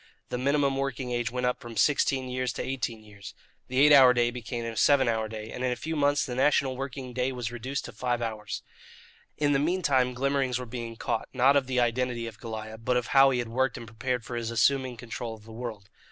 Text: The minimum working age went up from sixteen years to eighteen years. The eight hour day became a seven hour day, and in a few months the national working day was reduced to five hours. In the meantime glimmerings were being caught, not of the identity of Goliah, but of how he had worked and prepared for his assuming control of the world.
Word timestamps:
The 0.29 0.37
minimum 0.39 0.77
working 0.77 1.11
age 1.11 1.29
went 1.29 1.45
up 1.45 1.59
from 1.59 1.77
sixteen 1.77 2.27
years 2.27 2.51
to 2.53 2.63
eighteen 2.63 3.03
years. 3.03 3.35
The 3.67 3.77
eight 3.79 3.93
hour 3.93 4.15
day 4.15 4.31
became 4.31 4.65
a 4.65 4.75
seven 4.75 5.07
hour 5.07 5.27
day, 5.27 5.51
and 5.51 5.63
in 5.63 5.71
a 5.71 5.75
few 5.75 5.95
months 5.95 6.25
the 6.25 6.33
national 6.33 6.75
working 6.75 7.13
day 7.13 7.31
was 7.31 7.51
reduced 7.51 7.85
to 7.85 7.91
five 7.91 8.19
hours. 8.19 8.63
In 9.37 9.51
the 9.51 9.59
meantime 9.59 10.15
glimmerings 10.15 10.57
were 10.57 10.65
being 10.65 10.95
caught, 10.95 11.29
not 11.33 11.55
of 11.55 11.67
the 11.67 11.79
identity 11.79 12.25
of 12.25 12.39
Goliah, 12.39 12.79
but 12.83 12.97
of 12.97 13.09
how 13.13 13.29
he 13.29 13.37
had 13.37 13.49
worked 13.49 13.77
and 13.77 13.85
prepared 13.85 14.25
for 14.25 14.35
his 14.35 14.49
assuming 14.49 14.97
control 14.97 15.35
of 15.35 15.43
the 15.43 15.51
world. 15.51 15.87